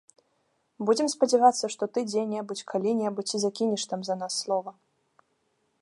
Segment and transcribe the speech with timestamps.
[0.89, 4.71] Будзем спадзявацца, што ты дзе-небудзь, калі-небудзь і закінеш там за нас слова.